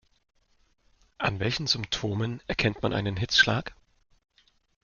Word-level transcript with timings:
An 1.19 1.39
welchen 1.39 1.67
Symptomen 1.67 2.41
erkennt 2.47 2.81
man 2.81 2.91
einen 2.91 3.17
Hitzschlag? 3.17 3.75